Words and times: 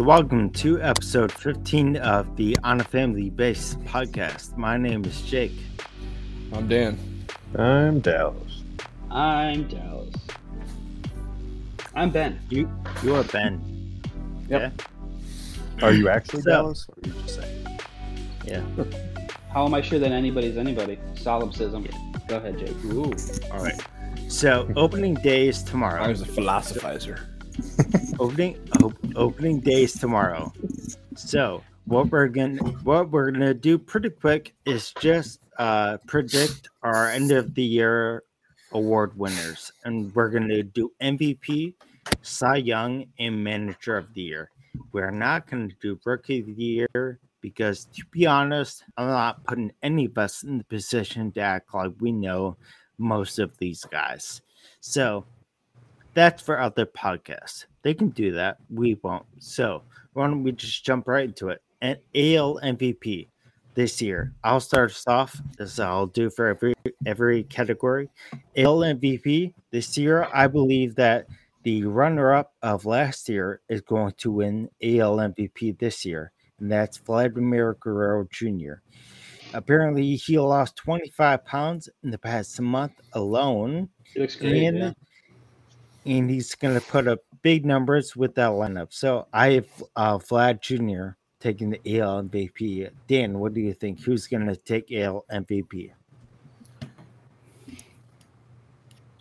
welcome 0.00 0.50
to 0.50 0.80
episode 0.80 1.30
15 1.30 1.96
of 1.98 2.36
the 2.36 2.56
On 2.64 2.80
a 2.80 2.84
Family 2.84 3.28
Base 3.28 3.74
podcast. 3.84 4.56
My 4.56 4.76
name 4.76 5.04
is 5.04 5.20
Jake. 5.22 5.52
I'm 6.52 6.66
Dan. 6.68 6.98
I'm 7.56 8.00
Dallas. 8.00 8.62
I'm 9.10 9.68
Dallas. 9.68 10.14
I'm 11.94 12.10
Ben. 12.10 12.40
You 12.48 12.70
you 13.02 13.14
are 13.14 13.24
Ben. 13.24 13.60
Yep. 14.48 14.82
Are 15.82 15.92
you 15.92 16.08
actually 16.08 16.42
So- 16.42 16.50
Dallas? 16.50 16.86
Or 16.88 16.94
are 16.94 17.08
you 17.08 17.22
just 17.22 17.34
saying? 17.40 17.66
Yeah. 18.46 18.62
How 19.52 19.66
am 19.66 19.74
I 19.74 19.82
sure 19.82 19.98
that 19.98 20.12
anybody's 20.12 20.56
anybody? 20.56 20.98
Solipsism. 21.16 21.86
Go 22.28 22.36
ahead, 22.36 22.58
Jake. 22.58 22.76
Ooh. 22.86 23.12
All 23.52 23.62
right. 23.62 23.80
So 24.28 24.70
opening 24.76 25.14
day 25.14 25.48
is 25.48 25.62
tomorrow. 25.62 26.00
I 26.02 26.08
was 26.08 26.22
a 26.22 26.26
philosophizer. 26.26 27.20
Opening 28.18 28.58
op- 28.82 29.16
opening 29.16 29.60
days 29.60 29.98
tomorrow. 29.98 30.52
So 31.16 31.62
what 31.84 32.10
we're 32.10 32.28
gonna 32.28 32.62
what 32.84 33.10
we're 33.10 33.30
gonna 33.30 33.54
do 33.54 33.78
pretty 33.78 34.10
quick 34.10 34.54
is 34.64 34.92
just 35.00 35.40
uh, 35.58 35.98
predict 36.06 36.68
our 36.82 37.08
end 37.10 37.32
of 37.32 37.54
the 37.54 37.62
year 37.62 38.22
award 38.72 39.16
winners, 39.18 39.72
and 39.84 40.14
we're 40.14 40.30
gonna 40.30 40.62
do 40.62 40.92
MVP, 41.02 41.74
Cy 42.22 42.56
Young, 42.56 43.06
and 43.18 43.42
Manager 43.42 43.96
of 43.96 44.12
the 44.14 44.22
Year. 44.22 44.50
We're 44.92 45.10
not 45.10 45.48
gonna 45.48 45.70
do 45.80 45.98
Rookie 46.04 46.40
of 46.40 46.46
the 46.46 46.52
Year 46.52 47.18
because, 47.40 47.86
to 47.86 48.04
be 48.10 48.26
honest, 48.26 48.84
I'm 48.96 49.08
not 49.08 49.44
putting 49.44 49.72
any 49.82 50.06
of 50.06 50.16
us 50.18 50.42
in 50.42 50.58
the 50.58 50.64
position 50.64 51.32
to 51.32 51.40
act 51.40 51.74
like 51.74 51.92
we 52.00 52.12
know 52.12 52.56
most 52.98 53.38
of 53.38 53.56
these 53.58 53.84
guys. 53.84 54.42
So 54.80 55.24
that's 56.20 56.42
for 56.42 56.60
other 56.60 56.84
podcasts. 56.86 57.64
They 57.82 57.94
can 57.94 58.10
do 58.10 58.32
that. 58.32 58.58
We 58.68 58.98
won't. 59.02 59.24
So 59.38 59.82
why 60.12 60.26
don't 60.26 60.42
we 60.42 60.52
just 60.52 60.84
jump 60.84 61.08
right 61.08 61.24
into 61.24 61.48
it? 61.48 61.62
And 61.80 61.98
AL 62.14 62.60
MVP 62.62 63.28
this 63.74 64.02
year. 64.02 64.34
I'll 64.44 64.60
start 64.60 64.90
us 64.90 65.04
off 65.06 65.40
as 65.58 65.80
I'll 65.80 66.06
do 66.06 66.28
for 66.28 66.48
every 66.48 66.74
every 67.06 67.44
category. 67.44 68.10
AL 68.56 68.80
MVP 68.80 69.54
this 69.70 69.96
year. 69.96 70.28
I 70.34 70.46
believe 70.46 70.94
that 70.96 71.26
the 71.62 71.84
runner-up 71.84 72.52
of 72.62 72.84
last 72.84 73.28
year 73.28 73.60
is 73.68 73.80
going 73.80 74.12
to 74.18 74.30
win 74.30 74.68
AL 74.82 75.16
MVP 75.16 75.78
this 75.78 76.04
year, 76.04 76.32
and 76.58 76.70
that's 76.70 76.98
Vladimir 76.98 77.76
Guerrero 77.80 78.26
Jr. 78.30 78.74
Apparently, 79.52 80.16
he 80.16 80.38
lost 80.38 80.76
25 80.76 81.44
pounds 81.44 81.88
in 82.04 82.10
the 82.10 82.18
past 82.18 82.60
month 82.60 82.92
alone 83.14 83.88
He 84.04 84.20
looks 84.20 84.36
great. 84.36 84.64
and 84.64 84.78
yeah. 84.78 84.92
And 86.06 86.30
he's 86.30 86.54
going 86.54 86.74
to 86.74 86.80
put 86.80 87.06
up 87.06 87.20
big 87.42 87.64
numbers 87.64 88.16
with 88.16 88.34
that 88.34 88.50
lineup. 88.50 88.88
So 88.90 89.26
I 89.32 89.52
have 89.52 89.68
uh, 89.96 90.18
Vlad 90.18 90.60
Jr. 90.60 91.16
taking 91.40 91.70
the 91.70 92.00
AL 92.00 92.24
MVP. 92.24 92.90
Dan, 93.06 93.38
what 93.38 93.54
do 93.54 93.60
you 93.60 93.74
think? 93.74 94.00
Who's 94.00 94.26
going 94.26 94.46
to 94.46 94.56
take 94.56 94.92
AL 94.92 95.24
MVP? 95.32 95.92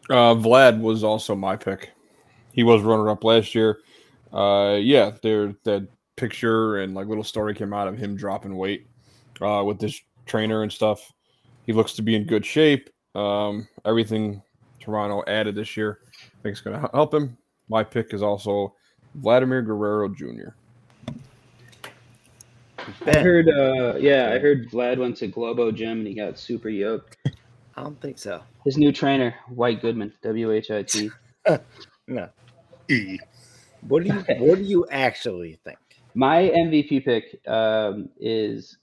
Uh, 0.10 0.34
Vlad 0.34 0.82
was 0.82 1.04
also 1.04 1.36
my 1.36 1.56
pick. 1.56 1.92
He 2.52 2.64
was 2.64 2.82
runner 2.82 3.10
up 3.10 3.24
last 3.24 3.54
year. 3.54 3.80
Uh, 4.34 4.78
yeah, 4.80 5.12
there 5.22 5.56
that 5.64 5.88
picture 6.16 6.78
and 6.78 6.94
like 6.94 7.08
little 7.08 7.24
story 7.24 7.54
came 7.56 7.74
out 7.74 7.88
of 7.88 7.98
him 7.98 8.16
dropping 8.16 8.58
weight 8.58 8.88
uh, 9.42 9.64
with 9.66 9.80
this 9.80 10.02
trainer 10.26 10.64
and 10.64 10.72
stuff. 10.72 11.14
He 11.66 11.74
looks 11.74 11.94
to 11.94 12.02
be 12.02 12.16
in 12.16 12.26
good 12.26 12.46
shape. 12.46 12.90
Um, 13.16 13.68
everything 13.86 14.42
Toronto 14.80 15.24
added 15.28 15.56
this 15.56 15.78
year, 15.78 16.00
I 16.40 16.44
think 16.44 16.54
it's 16.54 16.62
going 16.62 16.80
to 16.80 16.90
help 16.94 17.14
him. 17.14 17.38
My 17.68 17.84
pick 17.84 18.14
is 18.14 18.24
also 18.24 18.74
Vladimir 19.16 19.62
Guerrero 19.62 20.08
Jr. 20.10 20.50
I 23.06 23.20
heard. 23.20 23.50
Uh, 23.50 23.96
yeah, 23.98 24.32
I 24.34 24.40
heard 24.40 24.70
Vlad 24.72 24.98
went 24.98 25.18
to 25.18 25.28
Globo 25.28 25.72
Gym 25.72 26.00
and 26.00 26.08
he 26.08 26.14
got 26.14 26.40
super 26.40 26.70
yoked. 26.70 27.18
I 27.76 27.84
don't 27.84 28.00
think 28.02 28.18
so. 28.18 28.42
His 28.66 28.78
new 28.78 28.92
trainer, 28.92 29.36
White 29.48 29.82
Goodman, 29.82 30.14
W 30.22 30.52
H 30.52 30.72
I 30.72 30.84
T. 30.84 31.12
No. 32.08 32.28
E. 32.90 33.20
What 33.82 34.04
do 34.04 34.10
you 34.10 34.20
What 34.40 34.58
do 34.58 34.64
you 34.64 34.88
actually 34.90 35.60
think? 35.64 35.78
My 36.16 36.42
MVP 36.42 37.06
pick 37.06 37.40
um, 37.48 38.10
is. 38.20 38.78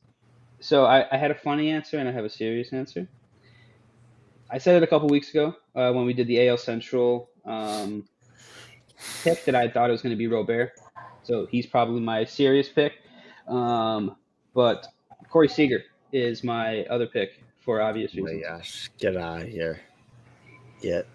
So 0.61 0.85
I, 0.85 1.07
I 1.13 1.17
had 1.17 1.33
a 1.33 1.35
funny 1.35 1.71
answer 1.71 1.99
and 1.99 2.09
I 2.09 2.13
have 2.13 2.25
a 2.25 2.31
serious 2.31 2.73
answer. 2.73 3.09
I 4.51 4.59
said 4.59 4.77
it 4.77 4.83
a 4.83 4.87
couple 4.87 5.09
weeks 5.09 5.31
ago 5.31 5.55
uh, 5.75 5.93
when 5.93 6.07
we 6.07 6.13
did 6.13 6.27
the 6.27 6.49
AL 6.49 6.59
Central 6.59 7.31
um, 7.45 8.05
pick 9.23 9.45
that 9.45 9.55
I 9.55 9.69
thought 9.69 9.89
it 9.89 9.93
was 9.93 10.03
going 10.03 10.15
to 10.15 10.17
be 10.17 10.27
Robert. 10.27 10.73
So 11.23 11.47
he's 11.47 11.67
probably 11.67 12.01
my 12.01 12.25
serious 12.25 12.69
pick. 12.69 12.93
Um, 13.49 14.17
but 14.55 14.87
Corey 15.29 15.49
Seager 15.49 15.83
is 16.13 16.45
my 16.45 16.85
other 16.85 17.07
pick 17.07 17.43
for 17.61 17.81
obvious 17.81 18.15
reasons. 18.15 18.29
Oh 18.29 18.33
my 18.33 18.39
reasons. 18.39 18.59
gosh, 18.59 18.91
get 18.99 19.17
out 19.17 19.43
of 19.43 19.49
here! 19.49 19.81
Get 20.81 21.07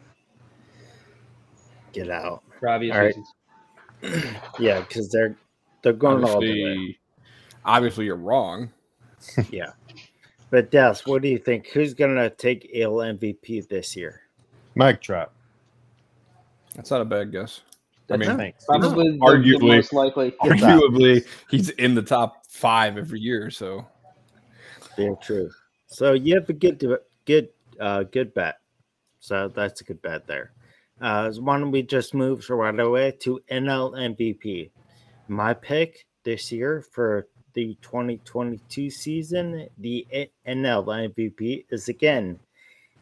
get 1.94 2.10
out! 2.10 2.44
For 2.60 2.70
obvious 2.70 2.96
All 2.96 3.02
right. 3.02 3.16
reasons. 3.16 3.34
Yeah, 4.60 4.82
because 4.82 5.10
they're 5.10 5.36
they're 5.82 5.94
going 5.94 6.24
all 6.24 6.42
the 6.42 6.64
way. 6.64 6.72
Obviously, 6.72 7.00
obviously, 7.66 8.06
you're 8.06 8.16
wrong. 8.16 8.72
Yeah. 9.52 9.72
But 10.52 10.70
Des, 10.70 10.98
what 11.06 11.22
do 11.22 11.30
you 11.30 11.40
think? 11.40 11.68
Who's 11.70 11.94
going 11.94 12.16
to 12.16 12.30
take 12.30 12.70
AL 12.76 12.92
MVP 12.92 13.68
this 13.70 13.96
year? 13.96 14.22
Mike 14.76 15.02
Trout. 15.02 15.32
That's 16.76 16.92
not 16.92 17.02
a 17.02 17.06
bad 17.06 17.32
guess. 17.32 17.62
I 18.12 18.18
mean, 18.18 18.38
Thanks. 18.38 18.66
probably 18.66 19.12
the, 19.12 19.14
the 19.14 19.20
arguably- 19.26 19.76
most 19.76 19.94
likely. 19.94 20.34
Gets 20.44 20.62
out. 20.64 20.82
arguably 20.84 21.26
he's 21.50 21.70
in 21.72 21.96
the 21.96 22.02
top 22.02 22.46
five 22.48 22.98
every 22.98 23.22
year. 23.22 23.50
So 23.50 23.88
Very 24.98 25.16
true. 25.22 25.50
So 25.88 26.14
you 26.14 26.36
have 26.36 26.50
a 26.50 26.54
good, 26.54 26.84
good, 27.26 27.50
uh, 27.80 28.04
good 28.04 28.34
bet. 28.34 28.58
So 29.22 29.48
that's 29.48 29.80
a 29.80 29.84
good 29.86 30.02
bet 30.02 30.28
there. 30.28 30.52
Uh, 31.00 31.32
so 31.32 31.42
why 31.42 31.58
don't 31.58 31.72
we 31.72 31.84
just 31.84 32.14
move 32.14 32.48
right 32.50 32.78
away 32.78 33.12
to 33.22 33.40
NL 33.50 33.94
MVP? 33.94 34.72
My 35.30 35.54
pick 35.54 36.06
this 36.24 36.52
year 36.52 36.86
for 36.92 37.28
the 37.54 37.78
2022 37.82 38.90
season, 38.90 39.68
the 39.78 40.06
NL 40.48 41.14
MVP 41.16 41.66
is 41.70 41.90
again 41.90 42.40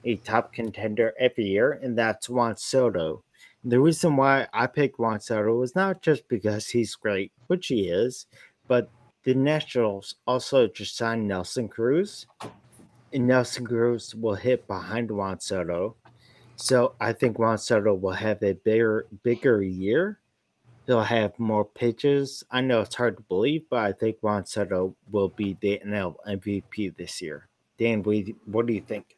a 0.04 0.16
top 0.18 0.54
contender 0.54 1.14
every 1.20 1.46
year, 1.46 1.74
and 1.82 1.98
that's 1.98 2.30
Juan 2.30 2.56
Soto. 2.58 3.24
The 3.64 3.80
reason 3.80 4.16
why 4.16 4.48
I 4.54 4.68
picked 4.68 5.00
Juan 5.00 5.20
Soto 5.20 5.62
is 5.64 5.76
not 5.76 6.02
just 6.02 6.28
because 6.30 6.68
he's 6.68 6.96
great, 6.96 7.32
which 7.48 7.68
he 7.68 7.90
is, 7.90 8.26
but 8.68 8.90
the 9.24 9.34
Nationals 9.34 10.16
also 10.26 10.68
just 10.68 10.96
signed 10.96 11.28
Nelson 11.28 11.68
Cruz, 11.68 12.26
and 13.12 13.28
Nelson 13.28 13.66
Cruz 13.66 14.16
will 14.16 14.36
hit 14.36 14.66
behind 14.68 15.12
Juan 15.12 15.40
Soto. 15.40 15.96
So 16.56 16.96
I 17.00 17.14
think 17.14 17.38
Juan 17.38 17.58
Soto 17.58 17.94
will 17.94 18.14
have 18.14 18.42
a 18.44 18.54
bigger 18.54 19.08
bigger 19.24 19.62
year. 19.62 20.20
He'll 20.90 21.04
have 21.04 21.38
more 21.38 21.66
pitches. 21.66 22.44
I 22.50 22.62
know 22.62 22.82
it's 22.82 22.96
hard 22.96 23.18
to 23.18 23.24
believe, 23.30 23.62
but 23.70 23.78
I 23.78 23.92
think 23.92 24.18
Juan 24.22 24.48
Soto 24.48 24.96
will 25.12 25.30
be 25.30 25.56
the 25.62 25.80
NL 25.86 26.16
MVP 26.28 26.98
this 26.98 27.22
year. 27.22 27.48
Dan, 27.78 28.02
what 28.02 28.14
do 28.14 28.18
you, 28.18 28.36
what 28.46 28.66
do 28.66 28.74
you 28.74 28.82
think? 28.82 29.16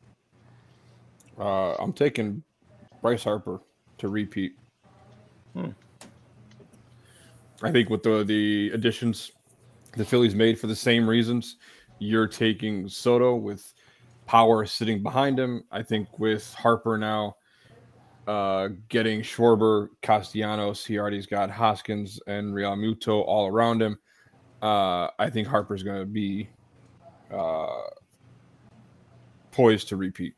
uh, 1.40 1.76
I'm 1.80 1.94
taking 1.94 2.44
Bryce 3.02 3.24
Harper 3.24 3.62
to 4.00 4.10
repeat. 4.10 4.58
Hmm. 5.54 5.70
I 7.64 7.72
think 7.72 7.90
with 7.90 8.04
the 8.04 8.26
the 8.26 8.72
additions 8.74 9.32
the 9.96 10.04
Phillies 10.04 10.36
made 10.36 10.60
for 10.60 10.68
the 10.68 10.76
same 10.76 11.10
reasons, 11.10 11.56
you're 12.00 12.28
taking 12.28 12.90
Soto 12.90 13.34
with 13.36 13.74
power 14.26 14.66
sitting 14.66 15.02
behind 15.02 15.40
him. 15.40 15.64
I 15.72 15.84
think 15.84 16.20
with 16.20 16.54
Harper 16.54 16.98
now 16.98 17.38
uh, 18.28 18.70
getting 18.90 19.22
Schwarber, 19.22 19.90
Castellanos, 20.02 20.86
he 20.86 21.00
already's 21.00 21.26
got 21.26 21.50
Hoskins 21.50 22.20
and 22.28 22.54
Realmuto 22.54 23.24
all 23.26 23.48
around 23.48 23.82
him. 23.82 23.98
Uh, 24.62 25.08
I 25.18 25.30
think 25.30 25.48
Harper's 25.48 25.84
going 25.84 26.00
to 26.00 26.06
be 26.06 26.50
uh, 27.34 27.82
poised 29.52 29.90
to 29.90 29.96
repeat. 29.96 30.36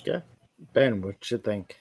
Okay. 0.00 0.24
Ben, 0.72 1.02
what 1.02 1.30
you 1.30 1.38
think? 1.38 1.78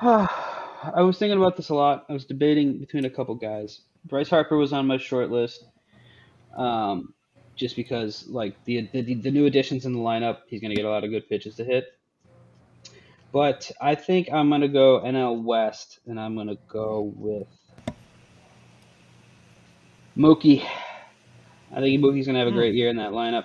I 0.02 1.02
was 1.02 1.18
thinking 1.18 1.38
about 1.38 1.56
this 1.56 1.68
a 1.68 1.74
lot. 1.74 2.06
I 2.08 2.12
was 2.12 2.24
debating 2.24 2.78
between 2.78 3.04
a 3.04 3.10
couple 3.10 3.34
guys. 3.34 3.80
Bryce 4.06 4.30
Harper 4.30 4.56
was 4.56 4.72
on 4.72 4.86
my 4.86 4.96
short 4.96 5.30
list, 5.30 5.64
um, 6.56 7.12
just 7.54 7.76
because 7.76 8.26
like 8.28 8.56
the, 8.64 8.88
the 8.92 9.14
the 9.14 9.30
new 9.30 9.44
additions 9.44 9.84
in 9.84 9.92
the 9.92 9.98
lineup, 9.98 10.38
he's 10.46 10.60
going 10.60 10.70
to 10.70 10.76
get 10.76 10.86
a 10.86 10.90
lot 10.90 11.04
of 11.04 11.10
good 11.10 11.28
pitches 11.28 11.56
to 11.56 11.64
hit. 11.64 11.84
But 13.32 13.70
I 13.80 13.94
think 13.94 14.28
I'm 14.32 14.48
going 14.48 14.62
to 14.62 14.68
go 14.68 15.00
NL 15.04 15.42
West, 15.42 16.00
and 16.06 16.18
I'm 16.18 16.34
going 16.34 16.48
to 16.48 16.58
go 16.68 17.12
with 17.16 17.46
Mookie. 20.16 20.64
I 21.72 21.80
think 21.80 22.00
Mookie's 22.00 22.26
going 22.26 22.34
to 22.34 22.40
have 22.40 22.48
a 22.48 22.52
great 22.52 22.74
year 22.74 22.88
in 22.88 22.96
that 22.96 23.12
lineup. 23.12 23.44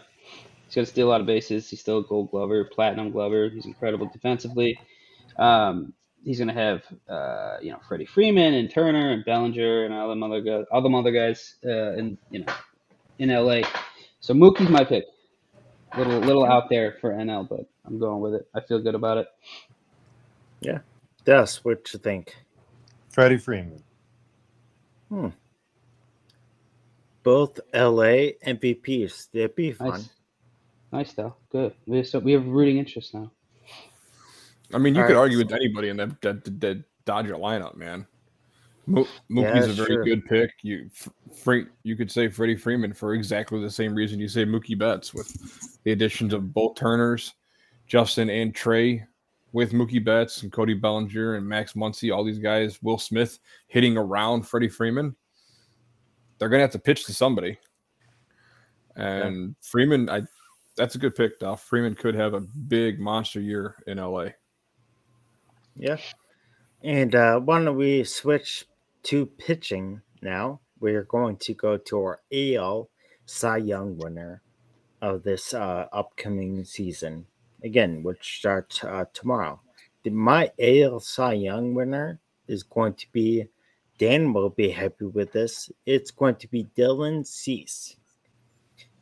He's 0.66 0.76
going 0.76 0.86
to 0.86 0.92
steal 0.92 1.08
a 1.08 1.12
lot 1.12 1.22
of 1.22 1.28
bases. 1.28 1.70
He's 1.70 1.80
still 1.80 2.00
a 2.00 2.04
Gold 2.04 2.32
Glover, 2.32 2.66
Platinum 2.66 3.12
Glover. 3.12 3.50
He's 3.50 3.66
incredible 3.66 4.10
defensively. 4.12 4.80
Um, 5.38 5.94
he's 6.24 6.40
going 6.40 6.48
to 6.48 6.54
have 6.54 6.82
uh, 7.08 7.58
you 7.62 7.72
know 7.72 7.80
Freddie 7.88 8.06
Freeman 8.06 8.56
and 8.56 8.70
Turner 8.70 9.12
and 9.12 9.24
Bellinger 9.24 9.86
and 9.86 9.94
all 9.94 10.10
them 10.10 10.24
other 10.24 10.42
guys, 10.42 10.66
all 10.72 10.82
them 10.82 10.96
other 10.96 11.12
guys 11.12 11.56
uh, 11.64 11.94
in 11.94 12.18
you 12.32 12.44
know 12.44 12.54
in 13.20 13.30
LA. 13.30 13.62
So 14.20 14.34
Mookie's 14.34 14.70
my 14.70 14.84
pick. 14.84 15.06
Little 15.96 16.20
little 16.20 16.46
out 16.46 16.70
there 16.70 16.98
for 17.00 17.12
NL, 17.12 17.48
but 17.48 17.70
I'm 17.86 18.00
going 18.00 18.20
with 18.20 18.34
it. 18.34 18.48
I 18.54 18.60
feel 18.62 18.80
good 18.80 18.96
about 18.96 19.20
it. 19.20 19.28
Des, 21.26 21.48
what 21.64 21.92
you 21.94 22.00
think? 22.00 22.36
Freddie 23.10 23.38
Freeman. 23.38 23.82
Hmm. 25.10 25.30
Both 27.24 27.60
LA 27.74 28.34
MVPs. 28.46 29.30
That'd 29.34 29.56
be 29.56 29.72
fun. 29.72 29.90
Nice, 29.90 30.10
nice 30.92 31.14
though. 31.14 31.36
Good. 31.52 31.74
We 31.88 31.98
have, 31.98 32.08
so 32.08 32.20
we 32.20 32.34
have 32.34 32.46
rooting 32.46 32.78
interest 32.78 33.14
now. 33.14 33.32
I 34.74 34.78
mean, 34.78 34.96
you 34.96 35.02
All 35.02 35.08
could 35.08 35.14
right, 35.14 35.20
argue 35.20 35.38
with 35.38 35.52
anybody 35.52 35.90
in 35.90 35.98
that, 35.98 36.22
that, 36.22 36.44
that, 36.44 36.60
that 36.62 36.84
Dodger 37.06 37.36
lineup, 37.36 37.76
man. 37.76 38.06
Mo- 38.88 39.08
Mookie's 39.32 39.68
Yeah, 39.68 39.72
a 39.72 39.76
very 39.76 39.88
sure. 39.88 40.04
good 40.06 40.26
pick. 40.26 40.52
You, 40.62 40.90
Frank, 41.36 41.70
you 41.84 41.96
could 41.96 42.12
say 42.12 42.28
Freddie 42.28 42.56
Freeman 42.56 42.94
for 42.94 43.14
exactly 43.14 43.60
the 43.62 43.70
same 43.70 43.96
reason 43.96 44.20
you 44.20 44.28
say 44.28 44.46
Mookie 44.46 44.78
Betts 44.78 45.14
with 45.14 45.32
the 45.84 45.92
additions 45.92 46.34
of 46.34 46.54
both 46.54 46.76
Turners, 46.76 47.34
Justin 47.88 48.30
and 48.30 48.54
Trea, 48.54 49.04
with 49.56 49.72
Mookie 49.72 50.04
Betts 50.04 50.44
and 50.44 50.52
Cody 50.52 50.74
Bellinger 50.74 51.36
and 51.36 51.48
Max 51.48 51.74
Muncy, 51.74 52.14
all 52.14 52.26
these 52.26 52.40
guys, 52.40 52.84
Will 52.84 52.98
Smith 52.98 53.40
hitting 53.68 53.96
around 53.96 54.42
Freddie 54.42 54.68
Freeman. 54.68 55.16
They're 56.38 56.50
gonna 56.50 56.64
have 56.64 56.72
to 56.72 56.80
pitch 56.80 57.06
to 57.06 57.14
somebody. 57.14 57.58
And 58.98 59.56
Freeman, 59.62 60.10
I 60.10 60.24
that's 60.76 60.96
a 60.96 60.98
good 60.98 61.16
pick, 61.16 61.40
Duff. 61.40 61.64
Freeman 61.64 61.96
could 61.96 62.16
have 62.16 62.34
a 62.34 62.42
big 62.42 63.00
monster 63.00 63.40
year 63.40 63.78
in 63.88 63.98
LA. 63.98 64.28
Yeah. 65.78 65.96
And 66.84 67.16
uh, 67.16 67.40
why 67.40 67.64
don't 67.64 67.78
we 67.78 68.04
switch 68.04 68.66
to 69.04 69.26
pitching 69.26 70.02
now? 70.22 70.60
We're 70.82 71.04
going 71.04 71.38
to 71.38 71.54
go 71.54 71.78
to 71.78 71.98
our 71.98 72.20
AL 72.34 72.90
Cy 73.26 73.58
Young 73.58 73.98
winner 73.98 74.42
of 75.02 75.24
this 75.24 75.54
uh, 75.54 75.88
upcoming 75.94 76.66
season. 76.66 77.26
Again, 77.64 78.04
which 78.04 78.38
starts 78.38 78.84
uh, 78.84 79.06
tomorrow. 79.14 79.60
The, 80.04 80.12
my 80.12 80.52
AL 80.60 81.00
Cy 81.00 81.34
Young 81.34 81.74
winner 81.74 82.20
is 82.48 82.64
going 82.64 82.94
to 82.96 83.08
be, 83.12 83.46
Dan 83.98 84.34
will 84.34 84.50
be 84.50 84.70
happy 84.70 85.06
with 85.06 85.32
this. 85.32 85.72
It's 85.86 86.12
going 86.12 86.36
to 86.36 86.48
be 86.48 86.68
Dylan 86.78 87.26
Cease. 87.26 87.96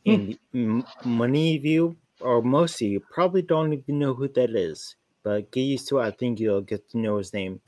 And 0.06 0.38
m- 0.54 0.84
many 1.04 1.56
of 1.56 1.64
you, 1.64 1.96
or 2.20 2.42
most 2.42 2.80
of 2.80 2.88
you, 2.88 3.00
probably 3.00 3.42
don't 3.42 3.72
even 3.72 3.98
know 3.98 4.14
who 4.14 4.28
that 4.28 4.50
is 4.50 4.96
but 5.24 5.50
get 5.50 5.62
used 5.62 5.88
to 5.88 5.98
it. 5.98 6.02
I 6.02 6.10
think 6.12 6.38
you'll 6.38 6.60
get 6.60 6.88
to 6.90 6.98
know 6.98 7.16
his 7.16 7.32
name. 7.32 7.60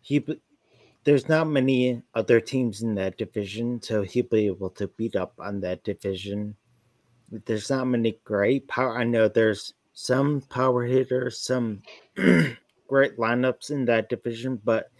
He, 0.00 0.24
there's 1.04 1.28
not 1.28 1.48
many 1.48 2.00
other 2.14 2.40
teams 2.40 2.80
in 2.82 2.94
that 2.94 3.18
division, 3.18 3.82
so 3.82 4.02
he'll 4.02 4.24
be 4.24 4.46
able 4.46 4.70
to 4.70 4.88
beat 4.88 5.16
up 5.16 5.34
on 5.38 5.60
that 5.60 5.84
division. 5.84 6.56
There's 7.44 7.68
not 7.68 7.86
many 7.86 8.18
great 8.24 8.68
power. 8.68 8.96
I 8.96 9.04
know 9.04 9.28
there's 9.28 9.74
some 9.92 10.40
power 10.42 10.84
hitters, 10.84 11.38
some 11.38 11.82
great 12.16 13.16
lineups 13.18 13.70
in 13.70 13.84
that 13.86 14.08
division, 14.08 14.60
but 14.64 14.90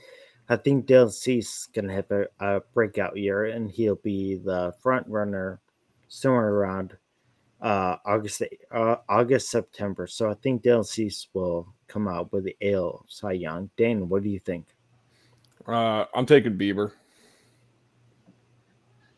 I 0.48 0.56
think 0.56 0.86
Dale 0.86 1.08
Cease 1.08 1.48
is 1.48 1.68
gonna 1.72 1.92
have 1.94 2.10
a, 2.10 2.26
a 2.40 2.60
breakout 2.74 3.16
year, 3.16 3.46
and 3.46 3.70
he'll 3.70 3.96
be 3.96 4.36
the 4.36 4.74
front 4.82 5.06
runner 5.08 5.60
somewhere 6.08 6.48
around 6.48 6.96
uh, 7.62 7.96
August, 8.04 8.42
uh, 8.70 8.96
August, 9.08 9.50
September. 9.50 10.06
So 10.06 10.30
I 10.30 10.34
think 10.34 10.62
Dale 10.62 10.84
Cease 10.84 11.28
will 11.32 11.72
come 11.86 12.08
out 12.08 12.32
with 12.32 12.44
the 12.44 12.56
AL 12.62 13.06
Cy 13.08 13.32
Young. 13.32 13.70
Dan, 13.76 14.08
what 14.08 14.22
do 14.22 14.28
you 14.28 14.40
think? 14.40 14.66
Uh, 15.66 16.04
I'm 16.14 16.26
taking 16.26 16.58
Bieber. 16.58 16.92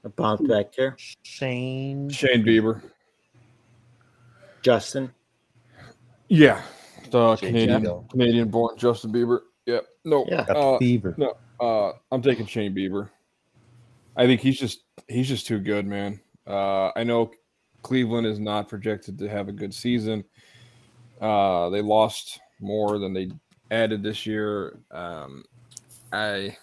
About 0.05 0.47
back 0.47 0.75
here, 0.75 0.97
Shane. 1.23 2.11
Shane 2.11 2.45
Bieber. 2.45 2.83
Justin. 4.61 5.11
Yeah, 6.29 6.63
the 7.11 7.37
Shane 7.37 7.53
Canadian 7.53 8.05
Canadian 8.11 8.49
born 8.49 8.77
Justin 8.79 9.13
Bieber. 9.13 9.41
Yep. 9.67 9.87
No. 10.05 10.25
Yeah. 10.29 10.41
Uh, 10.41 10.73
the 10.73 10.79
fever. 10.79 11.15
no. 11.17 11.35
Uh, 11.61 11.93
I'm 12.11 12.23
taking 12.23 12.47
Shane 12.47 12.75
Bieber. 12.75 13.11
I 14.17 14.27
think 14.27 14.41
he's 14.41 14.59
just 14.59 14.85
he's 15.09 15.29
just 15.29 15.47
too 15.47 15.59
good, 15.59 15.87
man. 15.87 16.21
Uh, 16.47 16.91
I 16.97 17.05
know 17.05 17.31
Cleveland 17.83 18.27
is 18.27 18.39
not 18.39 18.69
projected 18.69 19.19
to 19.19 19.29
have 19.29 19.49
a 19.49 19.53
good 19.53 19.73
season. 19.75 20.25
Uh, 21.21 21.71
they 21.71 21.81
lost 21.81 22.41
more 22.61 22.99
than 22.99 23.13
they 23.13 23.31
added 23.71 24.03
this 24.03 24.27
year. 24.27 24.79
Um, 24.91 25.45
I 26.13 26.57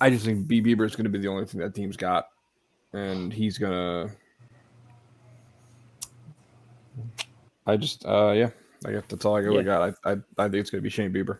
I 0.00 0.10
just 0.10 0.24
think 0.24 0.46
B 0.46 0.62
Bieber 0.62 0.86
is 0.86 0.94
going 0.94 1.04
to 1.04 1.10
be 1.10 1.18
the 1.18 1.28
only 1.28 1.44
thing 1.44 1.60
that 1.60 1.74
team's 1.74 1.96
got, 1.96 2.28
and 2.92 3.32
he's 3.32 3.58
gonna. 3.58 4.10
I 7.68 7.76
just 7.76 8.04
uh 8.06 8.32
yeah, 8.34 8.48
I 8.86 8.92
guess 8.92 9.02
that's 9.08 9.24
all 9.26 9.36
I 9.36 9.40
really 9.40 9.58
Yeah. 9.58 9.62
got. 9.62 9.94
I, 10.04 10.12
I 10.12 10.16
I 10.38 10.48
think 10.48 10.54
it's 10.62 10.70
going 10.70 10.80
to 10.80 10.82
be 10.82 10.88
Shane 10.88 11.12
Bieber. 11.12 11.38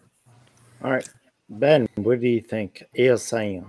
All 0.85 0.91
right, 0.91 1.09
Ben, 1.49 1.89
what 1.97 2.21
do 2.21 2.29
you 2.29 2.43
think? 2.43 2.85
AL 2.99 3.17
Cy 3.17 3.63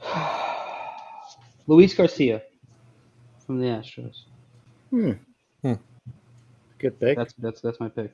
Luis 1.66 1.92
Garcia 1.92 2.42
from 3.44 3.60
the 3.60 3.66
Astros. 3.66 4.22
Hmm. 4.90 5.12
hmm. 5.62 5.74
Good 6.78 6.98
pick. 7.00 7.18
That's 7.18 7.34
that's 7.34 7.60
that's 7.60 7.80
my 7.80 7.88
pick. 7.88 8.12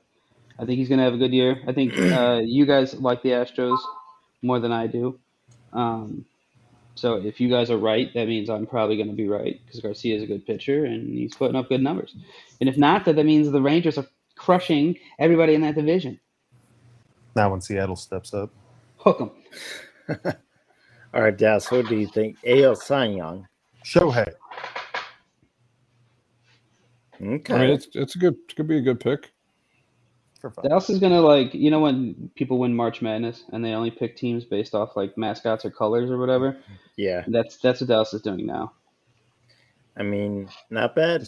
I 0.59 0.65
think 0.65 0.79
he's 0.79 0.89
gonna 0.89 1.03
have 1.03 1.13
a 1.13 1.17
good 1.17 1.33
year. 1.33 1.61
I 1.67 1.73
think 1.73 1.95
uh, 1.97 2.41
you 2.43 2.65
guys 2.65 2.95
like 2.95 3.21
the 3.21 3.29
Astros 3.29 3.77
more 4.41 4.59
than 4.59 4.71
I 4.71 4.87
do. 4.87 5.19
Um, 5.73 6.25
so 6.97 7.15
if 7.15 7.39
you 7.39 7.49
guys 7.49 7.69
are 7.69 7.77
right, 7.77 8.13
that 8.13 8.27
means 8.27 8.49
I'm 8.49 8.65
probably 8.65 8.97
gonna 8.97 9.13
be 9.13 9.27
right 9.27 9.59
because 9.65 9.79
Garcia 9.79 10.15
is 10.15 10.23
a 10.23 10.27
good 10.27 10.45
pitcher 10.45 10.85
and 10.85 11.13
he's 11.17 11.35
putting 11.35 11.55
up 11.55 11.69
good 11.69 11.81
numbers. 11.81 12.15
And 12.59 12.67
if 12.67 12.77
not, 12.77 13.05
that 13.05 13.15
that 13.15 13.25
means 13.25 13.51
the 13.51 13.61
Rangers 13.61 13.97
are 13.97 14.07
crushing 14.35 14.97
everybody 15.19 15.53
in 15.53 15.61
that 15.61 15.75
division. 15.75 16.19
Now 17.35 17.51
when 17.51 17.61
Seattle 17.61 17.95
steps 17.95 18.33
up. 18.33 18.49
Hook 18.97 19.21
'em. 19.21 20.23
All 21.13 21.21
right, 21.21 21.37
Dallas, 21.37 21.69
what 21.71 21.87
do 21.87 21.95
you 21.95 22.07
think? 22.07 22.37
AL 22.45 22.75
Cy 22.75 23.05
Young. 23.05 23.47
Shohei. 23.85 24.33
Okay. 27.21 27.53
I 27.53 27.57
mean, 27.59 27.69
it's 27.71 27.87
it's 27.93 28.15
a 28.15 28.19
good 28.19 28.35
it 28.49 28.55
could 28.55 28.67
be 28.67 28.77
a 28.77 28.81
good 28.81 28.99
pick. 28.99 29.31
For 30.39 30.51
fun. 30.51 30.65
Dallas 30.67 30.89
is 30.89 30.99
gonna 30.99 31.21
like 31.21 31.53
you 31.53 31.71
know 31.71 31.79
when 31.79 32.29
people 32.35 32.59
win 32.59 32.75
March 32.75 33.01
Madness 33.01 33.43
and 33.53 33.63
they 33.65 33.73
only 33.73 33.89
pick 33.91 34.15
teams 34.15 34.45
based 34.45 34.75
off 34.75 34.95
like 34.95 35.17
mascots 35.17 35.65
or 35.65 35.71
colors 35.71 36.11
or 36.11 36.17
whatever. 36.17 36.57
yeah, 36.95 37.23
That's 37.27 37.57
that's 37.57 37.81
what 37.81 37.87
Dallas 37.87 38.13
is 38.13 38.21
doing 38.21 38.45
now. 38.45 38.73
I 39.97 40.03
mean, 40.03 40.47
not 40.69 40.93
bad. 40.95 41.27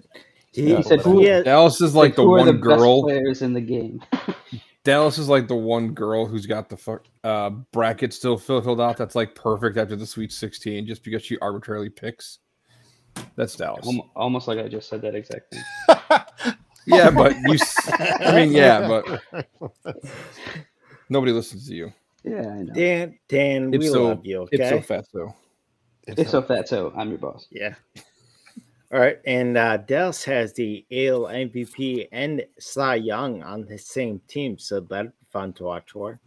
He, 0.53 0.71
Yeah, 0.73 0.81
said 0.81 0.99
he 1.01 1.09
who- 1.09 1.25
had- 1.25 1.45
Dallas 1.45 1.81
is 1.81 1.95
like 1.95 2.15
the 2.15 2.21
Who 2.23 2.33
are 2.35 2.37
one 2.45 2.51
best 2.51 2.61
girl. 2.61 3.01
players 3.03 3.41
in 3.41 3.53
the 3.53 3.61
game. 3.61 4.01
Dallas 4.83 5.17
is 5.17 5.27
like 5.27 5.47
the 5.47 5.55
one 5.55 5.93
girl 5.93 6.25
who's 6.25 6.45
got 6.45 6.69
the 6.69 6.77
fuck 6.77 7.05
uh, 7.23 7.49
bracket 7.71 8.13
still 8.13 8.37
filled 8.37 8.79
out. 8.79 8.95
That's 8.97 9.13
like 9.15 9.35
perfect 9.35 9.77
after 9.77 9.95
the 9.95 10.05
Sweet 10.07 10.31
16, 10.31 10.87
just 10.87 11.03
because 11.03 11.21
she 11.23 11.37
arbitrarily 11.39 11.89
picks. 11.89 12.39
That's 13.35 13.55
Dallas. 13.55 13.87
Almost 14.15 14.47
like 14.47 14.57
I 14.59 14.67
just 14.67 14.87
said 14.87 15.01
that 15.01 15.15
exact 15.15 15.53
thing. 15.53 16.55
Yeah, 16.89 17.09
but 17.11 17.35
you. 17.45 17.53
s- 17.53 17.89
I 18.19 18.35
mean, 18.35 18.51
yeah, 18.53 18.87
but 18.87 19.21
nobody 21.09 21.31
listens 21.31 21.67
to 21.67 21.75
you. 21.75 21.93
Yeah, 22.23 22.39
I 22.47 22.61
know. 22.63 22.73
Dan, 22.73 23.19
Dan, 23.27 23.73
It's 23.73 23.83
we 23.85 23.87
so- 23.89 24.03
love 24.05 24.25
you. 24.25 24.41
Okay. 24.41 24.57
It's 24.57 24.69
so 24.69 24.81
fat, 24.81 25.05
though. 25.13 25.33
It's 26.07 26.31
so 26.31 26.41
fat, 26.41 26.67
so 26.67 26.91
I'm 26.95 27.09
your 27.09 27.19
boss. 27.19 27.47
Yeah. 27.51 27.75
All 28.91 28.99
right, 28.99 29.19
and 29.27 29.55
uh, 29.55 29.77
Dallas 29.77 30.23
has 30.23 30.51
the 30.53 30.83
AL 30.91 31.25
MVP 31.27 32.07
and 32.11 32.43
Cy 32.57 32.95
Young 32.95 33.43
on 33.43 33.65
the 33.65 33.77
same 33.77 34.19
team, 34.27 34.57
so 34.57 34.79
that'd 34.79 35.11
be 35.11 35.25
fun 35.31 35.53
to 35.53 35.63
watch 35.65 35.91
for. 35.91 36.19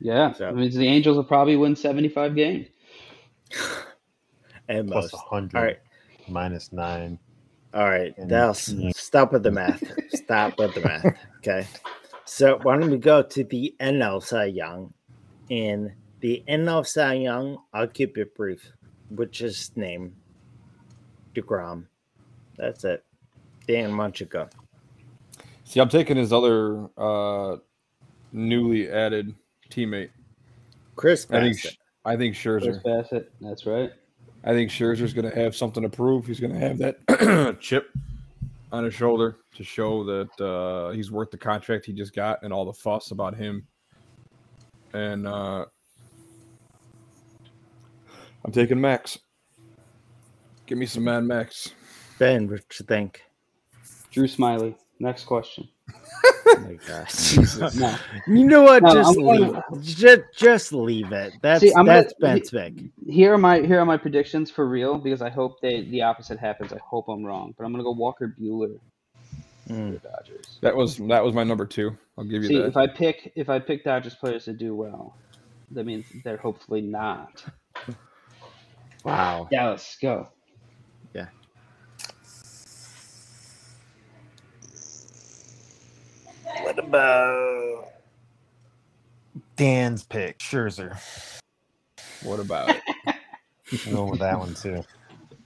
Yeah, 0.00 0.32
So- 0.32 0.48
I 0.48 0.52
mean, 0.52 0.70
the 0.70 0.88
Angels 0.88 1.16
will 1.16 1.24
probably 1.24 1.56
win 1.56 1.76
75 1.76 2.34
games. 2.34 2.66
And 4.68 4.88
Plus 4.88 5.12
most. 5.12 5.14
100 5.30 5.58
All 5.58 5.64
right, 5.64 5.78
minus 6.28 6.72
9. 6.72 7.18
All 7.72 7.84
right, 7.88 8.12
And- 8.18 8.28
Dallas, 8.28 8.72
stop 8.96 9.32
with 9.32 9.42
the 9.44 9.50
math. 9.50 9.82
stop 10.10 10.58
with 10.58 10.74
the 10.74 10.80
math. 10.80 11.16
Okay. 11.40 11.66
So 12.26 12.58
why 12.62 12.76
don't 12.78 12.90
we 12.90 12.98
go 12.98 13.22
to 13.22 13.44
the 13.44 13.74
NL 13.80 14.22
Cy 14.22 14.44
Young? 14.44 14.92
And 15.50 15.90
the 16.20 16.44
NL 16.48 16.86
Cy 16.86 17.14
Young, 17.14 17.56
I'll 17.72 17.86
keep 17.88 18.18
it 18.18 18.34
brief, 18.34 18.60
which 19.08 19.40
is 19.40 19.70
name 19.74 20.14
DeGrom. 21.34 21.86
That's 22.58 22.84
it. 22.84 23.04
Dan, 23.66 23.96
why 23.96 24.04
don't 24.04 24.20
you 24.20 24.26
go? 24.26 24.48
See, 25.64 25.80
I'm 25.80 25.88
taking 25.88 26.16
his 26.18 26.30
other 26.32 26.88
uh, 26.98 27.56
newly 28.32 28.90
added 28.90 29.34
teammate. 29.70 30.10
Chris 30.96 31.26
I 31.30 31.40
think. 31.40 31.56
Bassitt. 31.56 31.76
I 32.04 32.16
think 32.16 32.36
Chris 32.38 32.64
Scherzer. 32.64 32.82
Bassitt, 32.82 33.26
that's 33.40 33.64
right. 33.64 33.90
I 34.44 34.52
think 34.52 34.70
Scherzer's 34.70 35.12
going 35.12 35.30
to 35.30 35.36
have 35.36 35.54
something 35.54 35.82
to 35.82 35.88
prove. 35.88 36.26
He's 36.26 36.40
going 36.40 36.52
to 36.52 36.58
have 36.58 36.78
that 36.78 37.58
chip 37.60 37.90
on 38.72 38.84
his 38.84 38.94
shoulder 38.94 39.38
to 39.56 39.64
show 39.64 40.04
that 40.04 40.44
uh, 40.44 40.90
he's 40.90 41.10
worth 41.10 41.30
the 41.30 41.38
contract 41.38 41.84
he 41.84 41.92
just 41.92 42.14
got 42.14 42.42
and 42.42 42.52
all 42.52 42.64
the 42.64 42.72
fuss 42.72 43.10
about 43.10 43.36
him. 43.36 43.66
And 44.92 45.26
uh, 45.26 45.66
I'm 48.44 48.52
taking 48.52 48.80
Max. 48.80 49.18
Give 50.66 50.78
me 50.78 50.86
some 50.86 51.04
Mad 51.04 51.24
Max. 51.24 51.74
Ben, 52.18 52.48
what 52.48 52.60
you 52.78 52.86
think? 52.86 53.22
Drew 54.10 54.26
Smyly. 54.26 54.74
Next 54.98 55.24
question. 55.24 55.68
Oh 56.60 56.68
my 56.68 56.74
gosh. 56.86 57.36
No. 57.76 57.96
You 58.26 58.44
know 58.46 58.62
what? 58.62 58.82
No, 58.82 58.94
just 58.94 59.18
I'm 59.18 59.24
leave. 59.24 59.52
going- 59.52 59.82
Just, 59.82 60.20
just 60.36 60.72
leave 60.72 61.12
it. 61.12 61.32
That's 61.42 61.60
See, 61.60 61.70
I'm 61.76 61.86
gonna- 61.86 62.02
that's 62.02 62.14
Ben's 62.20 62.50
pick. 62.50 62.74
Here 63.06 63.32
are 63.34 63.38
my 63.38 63.60
here 63.60 63.80
are 63.80 63.86
my 63.86 63.96
predictions 63.96 64.50
for 64.50 64.68
real 64.68 64.98
because 64.98 65.22
I 65.22 65.30
hope 65.30 65.60
they 65.60 65.82
the 65.82 66.02
opposite 66.02 66.38
happens. 66.38 66.72
I 66.72 66.78
hope 66.78 67.08
I'm 67.08 67.24
wrong, 67.24 67.54
but 67.56 67.64
I'm 67.64 67.72
gonna 67.72 67.84
go 67.84 67.92
Walker 67.92 68.34
Buehler 68.40 68.78
Mm. 69.68 69.92
the 70.02 70.08
Dodgers. 70.08 70.58
That 70.62 70.74
was 70.74 70.96
that 70.96 71.22
was 71.24 71.32
my 71.34 71.44
number 71.44 71.64
two. 71.66 71.96
I'll 72.18 72.24
give 72.24 72.42
you 72.42 72.48
See, 72.48 72.58
that. 72.58 72.66
if 72.66 72.76
I 72.76 72.86
pick 72.88 73.32
if 73.36 73.48
I 73.48 73.58
pick 73.58 73.84
Dodgers 73.84 74.14
players 74.16 74.44
to 74.46 74.52
do 74.52 74.74
well, 74.74 75.14
that 75.70 75.86
means 75.86 76.06
they're 76.24 76.36
hopefully 76.36 76.80
not. 76.80 77.44
Wow. 79.04 79.48
Dallas, 79.50 79.96
go. 80.02 80.28
What 81.12 81.28
about 86.84 87.92
Dan's 89.56 90.04
pick? 90.04 90.38
Scherzer. 90.38 90.98
what 92.22 92.40
about 92.40 92.70
it? 92.70 92.82
I'm 93.86 93.92
going 93.92 94.10
with 94.10 94.20
that 94.20 94.38
one 94.38 94.54
too. 94.54 94.82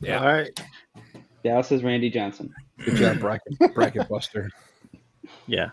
Yeah. 0.01 0.21
All 0.21 0.33
right. 0.33 0.61
Dallas 1.43 1.71
is 1.73 1.83
Randy 1.83 2.11
Johnson. 2.11 2.53
Good 2.85 2.97
job, 2.97 3.21
bracket 3.21 3.75
bracket 3.75 4.09
buster. 4.09 4.51
Yeah. 5.47 5.71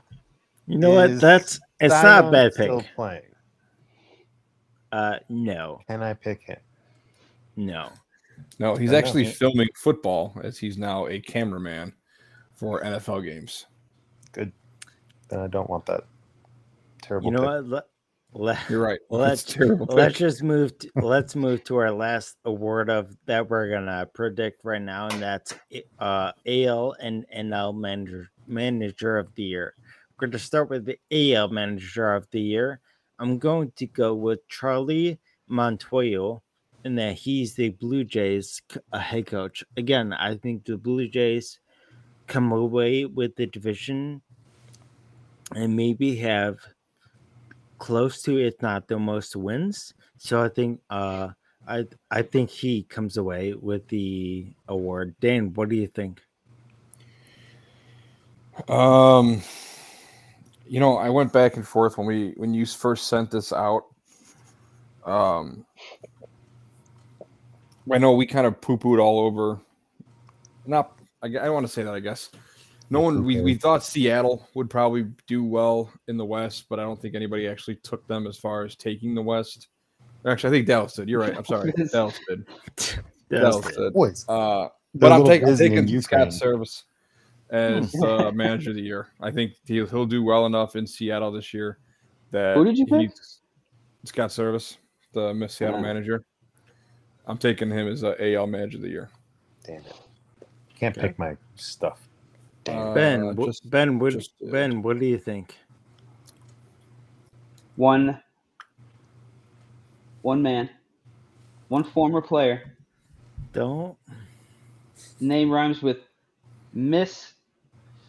You 0.67 0.77
know 0.77 0.91
what? 0.91 1.19
That's 1.19 1.59
it's 1.79 1.93
not 1.93 2.25
a 2.27 2.31
bad 2.31 2.51
pick. 2.55 2.65
Still 2.65 2.83
playing. 2.95 3.23
Uh, 4.91 5.19
no, 5.29 5.79
Can 5.87 6.03
I 6.03 6.13
pick 6.13 6.41
him? 6.43 6.57
no. 7.55 7.89
No, 8.59 8.75
he's 8.75 8.89
I 8.89 8.93
know, 8.93 8.97
actually 8.97 9.25
filming 9.25 9.69
football 9.75 10.35
as 10.43 10.57
he's 10.57 10.77
now 10.77 11.07
a 11.07 11.19
cameraman 11.19 11.93
for 12.55 12.81
NFL 12.81 13.23
games. 13.23 13.67
Good. 14.31 14.51
Then 15.31 15.39
I 15.39 15.47
don't 15.47 15.69
want 15.69 15.85
that. 15.87 16.01
Terrible. 17.01 17.25
You 17.27 17.31
know 17.31 17.39
pick. 17.39 17.47
what? 17.47 17.67
Let, 17.67 17.83
let, 18.33 18.69
You're 18.69 18.81
right. 18.81 18.99
Let's- 19.09 19.43
That's 19.43 19.55
a 19.55 19.57
terrible. 19.57 19.85
let's 19.89 20.13
pick. 20.13 20.19
just 20.19 20.43
move. 20.43 20.77
To, 20.79 20.89
let's 21.01 21.35
move 21.35 21.63
to 21.65 21.77
our 21.77 21.91
last 21.91 22.35
award 22.45 22.89
of 22.89 23.15
that 23.25 23.49
we're 23.49 23.69
gonna 23.71 24.05
predict 24.13 24.63
right 24.63 24.81
now, 24.81 25.07
and 25.07 25.21
that's 25.21 25.55
uh, 25.99 26.31
AL 26.45 26.95
and 27.01 27.25
NL 27.35 27.75
manager 27.75 28.29
manager 28.47 29.17
of 29.17 29.33
the 29.35 29.43
year. 29.43 29.73
We're 30.19 30.27
going 30.27 30.31
to 30.33 30.39
start 30.39 30.69
with 30.69 30.85
the 30.85 31.33
AL 31.33 31.49
manager 31.49 32.13
of 32.13 32.27
the 32.31 32.41
year. 32.41 32.79
I'm 33.17 33.39
going 33.39 33.71
to 33.77 33.87
go 33.87 34.13
with 34.13 34.47
Charlie 34.49 35.19
Montoyo, 35.49 36.41
and 36.83 36.97
that 36.99 37.15
he's 37.15 37.55
the 37.55 37.69
Blue 37.69 38.03
Jays 38.03 38.61
uh, 38.93 38.99
head 38.99 39.25
coach. 39.27 39.63
Again, 39.77 40.13
I 40.13 40.35
think 40.35 40.65
the 40.65 40.77
Blue 40.77 41.07
Jays 41.07 41.59
come 42.27 42.51
away 42.51 43.05
with 43.05 43.35
the 43.35 43.47
division 43.47 44.21
and 45.55 45.75
maybe 45.75 46.15
have 46.17 46.57
close 47.77 48.21
to, 48.23 48.37
if 48.37 48.61
not 48.61 48.87
the 48.87 48.99
most 48.99 49.35
wins. 49.35 49.93
So 50.17 50.43
I 50.43 50.49
think, 50.49 50.81
uh, 50.89 51.29
I 51.67 51.85
I 52.09 52.23
think 52.23 52.49
he 52.49 52.83
comes 52.83 53.17
away 53.17 53.53
with 53.53 53.87
the 53.87 54.47
award. 54.67 55.15
Dan, 55.19 55.53
what 55.53 55.69
do 55.69 55.75
you 55.75 55.87
think? 55.87 56.21
Um, 58.67 59.41
you 60.67 60.79
know, 60.79 60.97
I 60.97 61.09
went 61.09 61.31
back 61.31 61.55
and 61.55 61.67
forth 61.67 61.97
when 61.97 62.07
we 62.07 62.33
when 62.37 62.53
you 62.53 62.65
first 62.65 63.07
sent 63.07 63.29
this 63.31 63.53
out. 63.53 63.83
Um, 65.05 65.65
I 67.91 67.97
know 67.97 68.13
we 68.13 68.25
kind 68.25 68.47
of 68.47 68.59
poo 68.61 68.77
pooed 68.77 68.99
all 68.99 69.19
over. 69.19 69.59
Not, 70.65 70.97
I, 71.21 71.27
I 71.27 71.29
don't 71.29 71.53
want 71.53 71.65
to 71.65 71.71
say 71.71 71.83
that. 71.83 71.93
I 71.93 71.99
guess 71.99 72.29
no 72.91 72.99
one. 73.01 73.23
We 73.23 73.41
we 73.41 73.55
thought 73.55 73.83
Seattle 73.83 74.47
would 74.53 74.69
probably 74.69 75.07
do 75.27 75.43
well 75.43 75.91
in 76.07 76.17
the 76.17 76.25
West, 76.25 76.65
but 76.69 76.79
I 76.79 76.83
don't 76.83 77.01
think 77.01 77.15
anybody 77.15 77.47
actually 77.47 77.75
took 77.77 78.05
them 78.07 78.27
as 78.27 78.37
far 78.37 78.63
as 78.63 78.75
taking 78.75 79.15
the 79.15 79.21
West. 79.21 79.67
Actually, 80.25 80.49
I 80.49 80.51
think 80.59 80.67
Dallas 80.67 80.93
did. 80.93 81.09
You're 81.09 81.21
right. 81.21 81.35
I'm 81.35 81.45
sorry, 81.45 81.71
Dallas 81.91 82.19
did. 82.29 82.45
Dallas 83.29 83.65
did. 83.75 83.93
Boys, 83.93 84.25
Uh, 84.29 84.67
but 84.93 85.11
I'm 85.11 85.21
a 85.21 85.25
taking, 85.25 85.47
I'm 85.49 85.57
taking 85.57 86.01
Scott 86.01 86.31
Ukraine. 86.33 86.59
Servais 86.59 86.83
as 87.49 87.95
uh, 88.03 88.31
manager 88.35 88.69
of 88.69 88.75
the 88.75 88.81
year. 88.83 89.07
I 89.19 89.31
think 89.31 89.53
he'll, 89.65 89.87
he'll 89.87 90.05
do 90.05 90.21
well 90.23 90.45
enough 90.45 90.75
in 90.75 90.85
Seattle 90.85 91.31
this 91.31 91.53
year. 91.53 91.79
That 92.31 92.55
Who 92.55 92.63
did 92.65 92.77
you 92.77 92.85
pick? 92.85 93.11
Scott 94.05 94.29
Servais, 94.29 94.77
the 95.13 95.33
Miss 95.33 95.55
Seattle 95.55 95.81
manager. 95.81 96.23
I'm 97.25 97.37
taking 97.37 97.69
him 97.71 97.87
as 97.87 98.03
a 98.03 98.33
AL 98.35 98.47
manager 98.47 98.77
of 98.77 98.83
the 98.83 98.89
year. 98.89 99.09
damn 99.65 99.77
it. 99.81 99.95
Can't 100.75 100.97
Okay. 100.97 101.07
pick 101.07 101.19
my 101.19 101.37
stuff. 101.55 101.99
Damn. 102.63 102.93
Ben, 102.93 103.23
Uh, 103.27 103.33
just- 103.33 103.69
Ben, 103.69 103.97
what, 103.99 104.13
just, 104.13 104.31
uh, 104.47 104.51
Ben, 104.51 104.81
what 104.81 104.99
do 104.99 105.05
you 105.05 105.17
think? 105.17 105.55
One 107.75 108.21
one 110.21 110.41
man, 110.43 110.69
one 111.69 111.83
former 111.83 112.21
player. 112.21 112.77
Don't. 113.53 113.97
Name 115.19 115.49
rhymes 115.49 115.81
with 115.81 115.97
Miss 116.73 117.33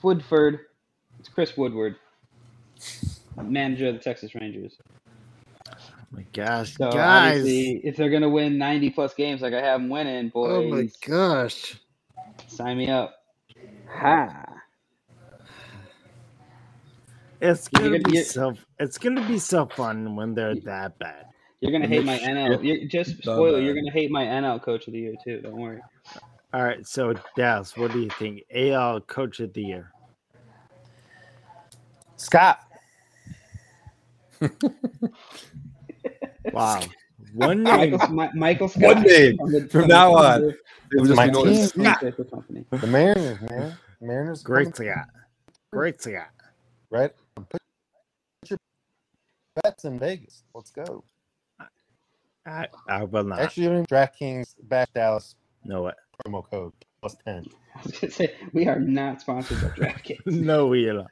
Woodford. 0.03 0.61
It's 1.19 1.29
Chris 1.31 1.57
Woodward, 1.57 1.97
manager 3.43 3.89
of 3.89 3.95
the 3.95 4.01
Texas 4.01 4.35
Rangers. 4.35 4.77
Oh 5.71 5.73
my 6.11 6.27
gosh, 6.35 6.77
So 6.77 6.91
guys! 6.91 7.43
if 7.47 7.97
they're 7.97 8.11
gonna 8.11 8.29
win 8.29 8.59
90 8.59 8.91
plus 8.91 9.15
games 9.15 9.41
like 9.41 9.55
I 9.55 9.63
have 9.63 9.81
them 9.81 9.89
winning, 9.89 10.29
boys, 10.29 10.51
Oh 10.51 10.69
my 10.69 10.89
gosh! 11.07 11.77
sign 12.49 12.77
me 12.77 12.91
up. 12.91 13.22
Ha! 13.89 14.45
It's 17.41 17.69
gonna 17.69 17.89
gonna- 17.91 17.99
be 18.05 18.13
you're- 18.13 18.25
so. 18.25 18.55
It's 18.79 18.99
gonna 18.99 19.27
be 19.27 19.39
so 19.39 19.67
fun 19.67 20.15
when 20.17 20.35
they're 20.35 20.55
that 20.65 20.99
bad. 20.99 21.27
You're 21.61 21.73
gonna 21.73 21.87
hate 21.87 22.05
my 22.05 22.19
NL. 22.19 22.63
You're, 22.65 22.87
just 22.89 23.21
done 23.23 23.37
spoiler. 23.37 23.61
You're 23.61 23.75
gonna 23.75 23.91
hate 23.93 24.11
my 24.11 24.25
NL 24.25 24.61
coach 24.63 24.87
of 24.89 24.93
the 24.95 24.99
year 25.01 25.15
too. 25.25 25.41
Don't 25.43 25.57
worry. 25.57 25.81
All 26.55 26.63
right, 26.65 26.87
so 26.87 27.15
Dallas, 27.37 27.77
what 27.77 27.93
do 27.93 28.01
you 28.01 28.11
think? 28.11 28.43
AL 28.55 29.01
Coach 29.03 29.41
of 29.41 29.53
the 29.55 29.63
Year. 29.63 29.91
Scott. 32.17 32.61
Wow, 36.53 36.81
one 37.35 37.63
name. 37.65 37.91
Michael, 37.93 38.09
Mi- 38.15 38.31
Michael 38.35 38.69
Scott. 38.69 38.83
One 38.97 39.03
name. 39.03 39.37
from 39.39 39.53
the- 39.53 39.69
From 39.69 39.81
the 39.83 39.87
now 39.89 40.15
on. 40.15 40.41
Denver- 40.41 40.57
It'll 40.93 41.07
just 41.07 41.17
my 41.17 41.27
be 41.27 41.33
known 41.33 41.45
team. 41.47 41.55
as 41.55 41.73
Denver 41.73 41.95
Paper 42.01 42.25
Company. 42.25 42.65
The 42.71 42.87
Mariners, 42.87 43.41
man. 43.51 43.77
Mariners. 44.01 44.43
Great 44.43 44.75
coming, 44.75 44.93
Scott. 44.93 45.07
Great 45.73 46.03
Scott. 46.03 46.29
Right? 46.91 47.11
Put 47.35 47.61
your 48.51 48.59
bets 49.63 49.85
in 49.85 49.99
Vegas. 49.99 50.43
Let's 50.55 50.71
go. 50.71 51.05
I, 52.45 52.67
I 52.89 53.05
will 53.05 53.23
not 53.25 53.39
Actually, 53.39 53.67
even 53.67 53.87
DraftKings 53.87 54.55
back 54.65 54.93
Dallas 54.93 55.37
know 55.65 55.87
it. 55.87 55.95
promo 56.27 56.45
code 56.51 56.73
plus 57.01 57.17
10. 57.25 57.47
I 57.77 57.81
was 57.83 57.93
gonna 57.93 58.13
say 58.13 58.35
we 58.53 58.67
are 58.67 58.81
not 58.81 59.21
sponsored 59.21 59.61
by 59.63 59.69
DraftKings. 59.69 60.27
no, 60.27 60.67
we 60.67 60.85
don't. 60.87 61.07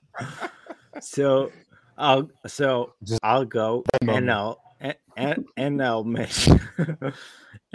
So, 1.00 1.52
I'll 1.96 2.28
so 2.46 2.94
Just- 3.04 3.20
I'll 3.22 3.44
go 3.46 3.84
Venmo 4.02 4.18
NL 4.18 4.56
NL 4.80 6.04
manager 6.04 7.14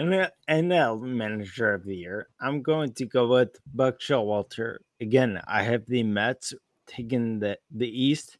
NL 0.00 1.00
manager 1.00 1.74
of 1.74 1.84
the 1.84 1.96
year. 1.96 2.28
I'm 2.40 2.62
going 2.62 2.92
to 2.94 3.06
go 3.06 3.28
with 3.28 3.56
Buck 3.74 4.00
Showalter 4.00 4.78
again. 5.00 5.40
I 5.46 5.62
have 5.62 5.86
the 5.86 6.02
Mets 6.02 6.54
taking 6.86 7.38
the 7.38 7.58
the 7.70 7.88
East. 7.88 8.38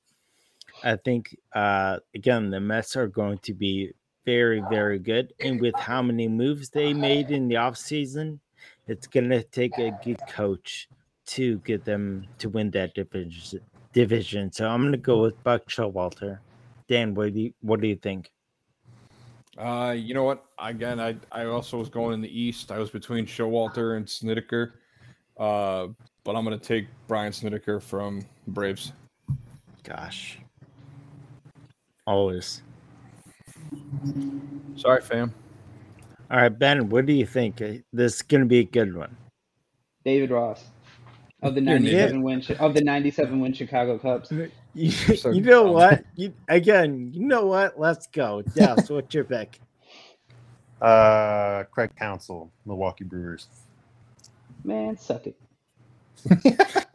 I 0.85 0.97
think 0.97 1.37
uh 1.53 1.99
again 2.15 2.51
the 2.51 2.61
Mets 2.61 2.97
are 2.97 3.07
going 3.07 3.39
to 3.39 3.55
be 3.55 3.93
very 4.25 4.63
very 4.69 4.99
good, 4.99 5.33
and 5.41 5.61
with 5.61 5.77
how 5.77 6.03
many 6.03 6.29
moves 6.29 6.71
they 6.71 6.93
made 6.93 7.31
in 7.31 7.49
the 7.49 7.55
offseason, 7.55 8.41
it's 8.89 9.07
gonna 9.07 9.43
take 9.43 9.79
a 9.79 9.93
good 10.05 10.21
coach 10.29 10.89
to 11.27 11.59
get 11.59 11.85
them 11.85 12.27
to 12.39 12.49
win 12.49 12.71
that 12.73 12.95
division. 12.95 13.61
Division. 13.93 14.53
So 14.53 14.69
I'm 14.69 14.83
gonna 14.83 14.97
go 14.97 15.23
with 15.23 15.43
Buck 15.45 15.69
Showalter. 15.69 16.41
Dan, 16.89 17.15
what 17.15 17.33
do 17.33 17.41
you 17.41 17.53
what 17.61 17.81
do 17.81 17.89
you 17.89 17.97
think? 17.97 18.31
Uh, 19.59 19.95
you 19.97 20.13
know 20.15 20.25
what? 20.25 20.45
Again, 20.59 21.01
I 21.01 21.17
I 21.33 21.47
also 21.47 21.79
was 21.79 21.89
going 21.89 22.15
in 22.15 22.21
the 22.21 22.41
East. 22.41 22.71
I 22.71 22.79
was 22.79 22.91
between 22.91 23.25
Showalter 23.27 23.97
and 23.97 24.05
Snitker, 24.05 24.73
uh, 25.39 25.89
but 26.25 26.37
I'm 26.37 26.45
gonna 26.45 26.59
take 26.59 26.89
Brian 27.09 27.33
Snitker 27.33 27.83
from 27.83 28.23
Braves. 28.49 28.93
Gosh, 29.83 30.39
always. 32.07 32.63
Sorry, 34.77 35.01
fam. 35.01 35.33
All 36.31 36.39
right, 36.39 36.49
Ben, 36.59 36.89
what 36.91 37.07
do 37.07 37.13
you 37.13 37.27
think? 37.27 37.63
Uh, 37.63 37.75
This 37.93 38.17
is 38.17 38.23
gonna 38.23 38.45
be 38.47 38.59
a 38.59 38.65
good 38.65 38.95
one. 38.95 39.17
David 40.05 40.31
Ross. 40.31 40.65
of 41.43 41.55
the 41.55 41.63
You're 41.63 41.77
an 41.77 41.87
idiot. 41.87 42.13
97 42.13 42.23
win 42.23 42.43
of 42.59 42.75
the 42.75 42.81
97 42.83 43.41
win 43.41 43.53
Chicago 43.53 43.99
Cubs. 43.99 44.33
You, 44.77 44.91
so 44.91 45.31
you 45.31 45.41
know 45.41 45.65
dumb. 45.65 45.73
what? 45.73 46.05
You, 46.17 46.35
again, 46.49 47.11
you 47.15 47.25
know 47.25 47.47
what? 47.47 47.81
Let's 47.81 48.07
go. 48.09 48.43
Dallas, 48.43 48.91
what's 48.91 49.15
your 49.15 49.25
pick? 49.25 49.59
Uh, 50.79 51.65
Craig 51.71 51.91
Counsell, 51.99 52.53
Milwaukee 52.67 53.05
Brewers. 53.05 53.49
Man, 54.63 54.99
suck 54.99 55.27
it. 55.27 55.35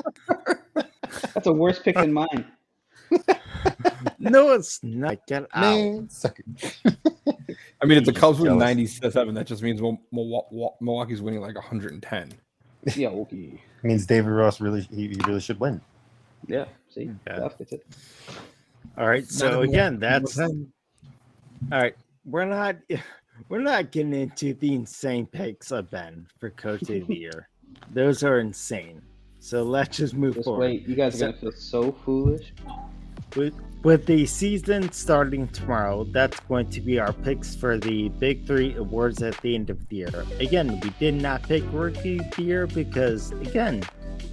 That's 1.34 1.48
a 1.48 1.52
worse 1.52 1.80
pick 1.80 1.96
than 1.96 2.14
mine. 2.14 2.46
No, 4.20 4.54
it's 4.54 4.84
not. 4.84 5.26
Get 5.26 5.48
out. 5.54 5.62
Man, 5.62 6.08
suck 6.12 6.38
it. 6.38 6.76
I 7.82 7.86
mean, 7.88 7.98
if 7.98 8.06
the 8.06 8.14
Cubs 8.14 8.38
win 8.38 8.50
Jealous. 8.50 8.62
97, 8.62 9.34
that 9.34 9.48
just 9.48 9.64
means 9.64 9.82
Mil- 9.82 10.00
Mil- 10.12 10.76
Milwaukee's 10.80 11.24
winning 11.24 11.42
like 11.42 11.56
110. 11.56 12.34
Yeah, 12.96 13.10
okay. 13.10 13.60
means 13.82 14.06
David 14.06 14.30
Ross 14.30 14.62
really 14.62 14.82
he, 14.82 15.08
he 15.08 15.20
really 15.26 15.42
should 15.42 15.60
win. 15.60 15.82
Yeah, 16.48 16.66
see? 16.90 17.06
Hmm. 17.06 17.16
Yeah. 17.28 17.36
Tough, 17.40 17.56
it's 17.62 17.72
it. 17.74 17.86
All 18.98 19.08
right. 19.08 19.26
So 19.28 19.62
again, 19.62 20.00
that's 20.00 20.38
all 20.40 20.50
right. 21.72 21.96
We're 22.26 22.46
not 22.46 22.76
we're 23.50 23.62
not 23.62 23.92
getting 23.92 24.14
into 24.14 24.54
the 24.56 24.74
insane 24.74 25.26
picks 25.26 25.72
of 25.72 25.90
Ben 25.92 26.28
for 26.40 26.50
coach 26.52 26.82
of 26.82 27.08
the 27.08 27.16
year. 27.16 27.48
Those 27.94 28.24
are 28.24 28.40
insane. 28.40 29.02
So 29.40 29.64
let's 29.64 29.98
just 29.98 30.14
move 30.14 30.36
Just 30.36 30.46
forward. 30.46 30.62
wait. 30.62 30.88
You 30.88 30.96
guys 30.96 31.16
are 31.16 31.18
So- 31.18 31.26
going 31.26 31.34
to 31.36 31.40
feel 31.42 31.52
so 31.54 31.92
foolish. 31.92 32.54
With, 33.38 33.54
with 33.84 34.06
the 34.08 34.26
season 34.26 34.92
starting 34.92 35.48
tomorrow, 35.48 36.04
that's 36.04 36.38
going 36.42 36.70
to 36.72 36.82
be 36.82 37.00
our 37.00 37.14
picks 37.14 37.56
for 37.56 37.78
the 37.78 38.10
big 38.10 38.46
three 38.46 38.76
awards 38.76 39.24
at 39.24 39.38
the 39.42 39.56
end 39.56 39.70
of 39.70 39.88
the 39.88 39.96
year. 39.96 40.26
Again, 40.42 40.78
we 40.82 40.90
did 41.00 41.14
not 41.16 41.42
pick 41.44 41.64
rookie 41.72 42.20
of 42.20 42.30
the 42.32 42.44
year 42.44 42.68
because, 42.68 43.32
again, 43.32 43.84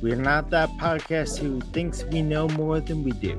we're 0.00 0.17
not 0.17 0.50
that 0.50 0.69
podcast 0.78 1.38
who 1.38 1.61
thinks 1.73 2.05
we 2.05 2.23
know 2.23 2.49
more 2.49 2.81
than 2.81 3.02
we 3.02 3.12
do. 3.12 3.35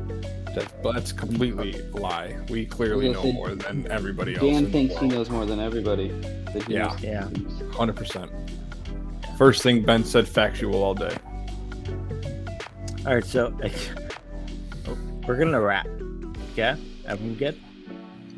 That, 0.56 0.72
that's 0.84 1.12
completely 1.12 1.80
a 1.80 1.98
lie. 1.98 2.36
We 2.50 2.66
clearly 2.66 3.12
know 3.12 3.22
Listen, 3.22 3.36
more 3.36 3.56
than 3.56 3.90
everybody 3.92 4.36
else. 4.36 4.44
Dan 4.44 4.72
thinks 4.72 4.98
he 4.98 5.08
knows 5.08 5.30
more 5.30 5.46
than 5.46 5.60
everybody. 5.60 6.08
Yeah. 6.68 6.96
Yeah. 7.02 7.28
100%. 7.30 9.38
First 9.38 9.64
thing 9.64 9.84
Ben 9.84 10.04
said, 10.04 10.28
factual 10.28 10.84
all 10.84 10.96
day. 10.96 11.16
All 13.06 13.16
right, 13.16 13.24
so 13.24 13.56
we're 15.28 15.38
gonna 15.38 15.62
wrap. 15.62 15.88
Okay, 16.54 16.76
everyone 17.06 17.36
good? 17.36 17.58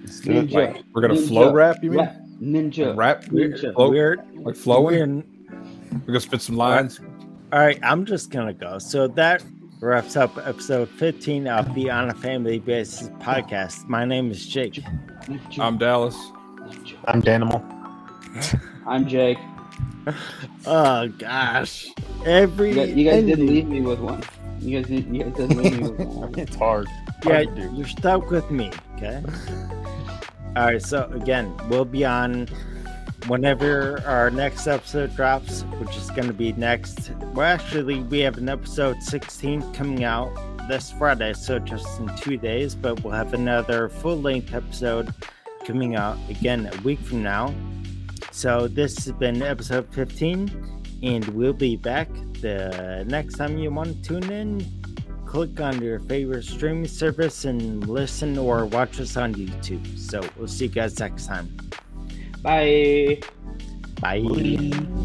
Let's 0.01 0.19
do 0.19 0.31
it. 0.33 0.47
Ninja. 0.49 0.53
Like, 0.53 0.83
we're 0.93 1.01
going 1.01 1.15
to 1.15 1.21
Ninja. 1.21 1.27
flow 1.27 1.53
rap, 1.53 1.77
you 1.81 1.91
mean? 1.91 1.99
Rap. 2.01 2.15
Ninja. 2.41 2.95
Rap? 2.97 3.23
Ninja. 3.25 3.73
Flow? 3.73 3.89
We're 3.89 4.17
Like 4.35 4.55
flowing? 4.55 4.95
we're 4.95 5.05
We're 5.91 5.99
going 5.99 6.13
to 6.13 6.19
spit 6.19 6.41
some 6.41 6.57
lines. 6.57 6.99
All 7.51 7.59
right. 7.59 7.79
I'm 7.83 8.05
just 8.05 8.29
gonna 8.29 8.53
go. 8.53 8.79
So 8.79 9.07
that 9.07 9.43
wraps 9.79 10.15
up 10.15 10.37
episode 10.37 10.89
15 10.89 11.47
of 11.47 11.73
the 11.73 11.89
On 11.89 12.09
a 12.09 12.13
Family 12.13 12.59
Basis 12.59 13.09
podcast. 13.19 13.87
My 13.87 14.05
name 14.05 14.31
is 14.31 14.45
Jake. 14.47 14.81
I'm 15.59 15.77
Dallas. 15.77 16.15
I'm 17.05 17.21
Danimal. 17.21 17.61
I'm 18.85 19.07
Jake. 19.07 19.37
Oh 20.65 21.07
gosh, 21.19 21.87
every 22.25 22.69
You 22.69 22.75
guys, 22.75 22.89
you 22.95 23.09
guys 23.09 23.23
didn't 23.23 23.45
leave 23.47 23.67
me 23.67 23.81
with 23.81 23.99
one. 23.99 24.23
You 24.59 24.79
guys 24.79 24.89
didn't. 24.89 25.13
You 25.13 25.23
guys 25.23 25.33
didn't 25.33 25.57
leave 25.57 25.79
me 25.79 25.89
with 25.89 26.07
one. 26.07 26.33
It's 26.39 26.55
hard. 26.55 26.87
Yeah, 27.23 27.43
Hard 27.43 27.55
to 27.55 27.71
you're 27.75 27.87
stuck 27.87 28.29
with 28.31 28.49
me. 28.49 28.71
Okay. 28.95 29.21
All 30.55 30.65
right. 30.65 30.81
So 30.81 31.09
again, 31.13 31.55
we'll 31.69 31.85
be 31.85 32.03
on 32.05 32.47
whenever 33.27 34.01
our 34.05 34.29
next 34.29 34.67
episode 34.67 35.15
drops, 35.15 35.63
which 35.79 35.95
is 35.95 36.09
going 36.11 36.27
to 36.27 36.33
be 36.33 36.53
next. 36.53 37.11
Well, 37.33 37.45
actually, 37.45 38.01
we 38.03 38.19
have 38.19 38.37
an 38.37 38.49
episode 38.49 39.01
16 39.01 39.73
coming 39.73 40.03
out 40.03 40.31
this 40.67 40.91
Friday, 40.91 41.33
so 41.33 41.59
just 41.59 41.99
in 41.99 42.15
two 42.17 42.37
days. 42.37 42.75
But 42.75 43.03
we'll 43.03 43.13
have 43.13 43.33
another 43.33 43.89
full-length 43.89 44.53
episode 44.53 45.13
coming 45.65 45.95
out 45.95 46.17
again 46.29 46.69
a 46.71 46.81
week 46.81 46.99
from 46.99 47.23
now. 47.23 47.53
So 48.31 48.67
this 48.67 49.05
has 49.05 49.13
been 49.13 49.41
episode 49.41 49.93
15, 49.93 50.81
and 51.03 51.25
we'll 51.29 51.53
be 51.53 51.75
back 51.75 52.09
the 52.41 53.03
next 53.07 53.35
time 53.35 53.57
you 53.57 53.71
want 53.71 54.03
to 54.03 54.19
tune 54.21 54.31
in 54.31 54.65
click 55.31 55.61
on 55.61 55.81
your 55.81 55.97
favorite 55.97 56.43
streaming 56.43 56.85
service 56.85 57.45
and 57.45 57.87
listen 57.87 58.37
or 58.37 58.65
watch 58.65 58.99
us 58.99 59.15
on 59.15 59.33
YouTube. 59.33 59.97
So 59.97 60.21
we'll 60.35 60.49
see 60.49 60.65
you 60.65 60.71
guys 60.71 60.99
next 60.99 61.25
time. 61.25 61.55
Bye. 62.43 63.19
Bye. 64.01 64.97